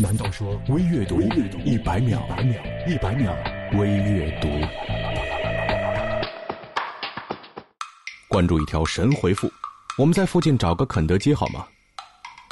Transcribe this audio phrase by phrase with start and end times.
[0.00, 2.22] 难道说微阅读一百秒？
[2.86, 3.34] 一百秒
[3.72, 4.48] 微阅读。
[8.28, 9.50] 关注一条神回复，
[9.98, 11.66] 我们在附近找个肯德基好吗？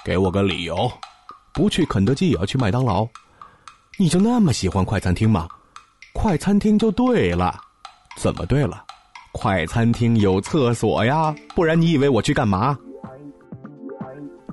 [0.04, 0.90] 给我个理由，
[1.54, 3.06] 不去肯德基也要去麦当劳？
[3.96, 5.46] 你就那么喜欢快餐厅吗？
[6.12, 7.60] 快餐厅就对了，
[8.16, 8.82] 怎么对了？
[9.30, 12.76] 快餐厅有厕所呀，不然你以为我去干嘛？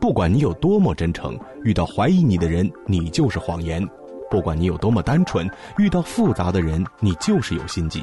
[0.03, 3.81] 不管你有多么真诚，遇到怀疑你的人，你就是谎言；
[4.29, 8.01] 不管你有多么单纯，遇到复杂的人，你就是有心计；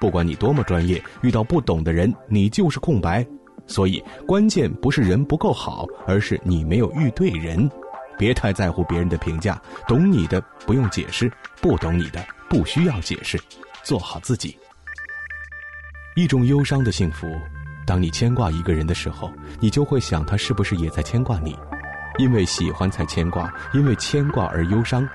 [0.00, 3.22] 不管你多么专业，遇到不懂的人，你就是空白。
[3.66, 7.70] 所以，关键不是人不够好，而是你没有遇对人。
[8.16, 13.38] 别太在乎别人的评价，懂你的不用解释，不懂你的不需要解释，
[13.82, 14.56] 做好自己。
[16.16, 17.26] 一种忧伤的幸福。
[17.86, 21.58] 当你牵挂一个人的时候，你就会想他是不是也在牵挂你？
[22.18, 25.08] 因为喜欢才牵挂，因为牵挂而忧伤。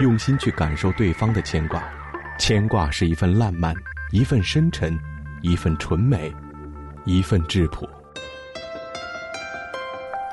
[0.00, 1.82] 用心去感受对方的牵挂，
[2.38, 3.74] 牵挂是一份烂漫，
[4.12, 4.94] 一份深沉，
[5.40, 6.30] 一份纯美，
[7.06, 7.88] 一份质朴。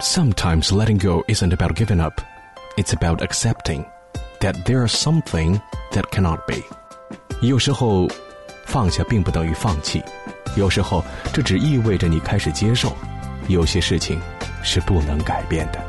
[0.02, 2.19] Sometimes letting go isn't about giving up,
[2.75, 3.85] it's about accepting
[4.41, 5.57] that there is something
[5.91, 6.61] that cannot be.
[7.41, 8.05] 有时候，
[8.73, 10.03] 放下并不等于放弃。
[10.55, 12.91] 有时候，这只意味着你开始接受，
[13.47, 14.19] 有些事情
[14.63, 15.79] 是不能改变的。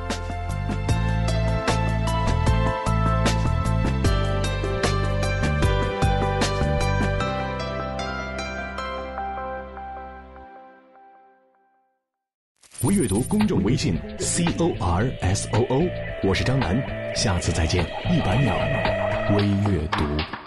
[12.82, 15.88] 微阅读公众微信 c o r s o o，
[16.22, 16.78] 我是张楠，
[17.16, 17.82] 下次再见。
[18.10, 18.54] 一百秒
[19.34, 20.43] 微阅读。